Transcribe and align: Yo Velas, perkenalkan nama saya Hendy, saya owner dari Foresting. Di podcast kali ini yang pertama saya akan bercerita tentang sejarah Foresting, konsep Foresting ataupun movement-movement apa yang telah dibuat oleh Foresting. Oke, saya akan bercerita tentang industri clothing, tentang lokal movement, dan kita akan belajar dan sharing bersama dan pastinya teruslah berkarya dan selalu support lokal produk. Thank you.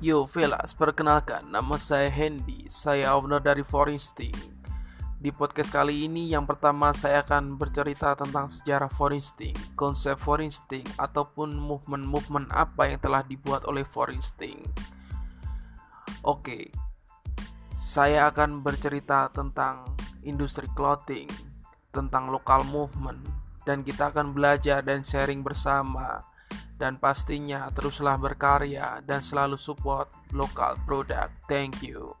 Yo 0.00 0.24
Velas, 0.24 0.72
perkenalkan 0.72 1.52
nama 1.52 1.76
saya 1.76 2.08
Hendy, 2.08 2.64
saya 2.72 3.12
owner 3.20 3.36
dari 3.36 3.60
Foresting. 3.60 4.32
Di 5.20 5.28
podcast 5.28 5.68
kali 5.68 6.08
ini 6.08 6.32
yang 6.32 6.48
pertama 6.48 6.88
saya 6.96 7.20
akan 7.20 7.60
bercerita 7.60 8.16
tentang 8.16 8.48
sejarah 8.48 8.88
Foresting, 8.88 9.52
konsep 9.76 10.16
Foresting 10.16 10.88
ataupun 10.96 11.52
movement-movement 11.52 12.48
apa 12.48 12.88
yang 12.88 12.96
telah 13.04 13.20
dibuat 13.28 13.68
oleh 13.68 13.84
Foresting. 13.84 14.64
Oke, 16.24 16.72
saya 17.76 18.32
akan 18.32 18.64
bercerita 18.64 19.28
tentang 19.36 19.84
industri 20.24 20.64
clothing, 20.72 21.28
tentang 21.92 22.32
lokal 22.32 22.64
movement, 22.64 23.20
dan 23.68 23.84
kita 23.84 24.08
akan 24.08 24.32
belajar 24.32 24.80
dan 24.80 25.04
sharing 25.04 25.44
bersama 25.44 26.24
dan 26.80 26.96
pastinya 26.96 27.68
teruslah 27.76 28.16
berkarya 28.16 29.04
dan 29.04 29.20
selalu 29.20 29.60
support 29.60 30.08
lokal 30.32 30.80
produk. 30.88 31.28
Thank 31.44 31.84
you. 31.84 32.19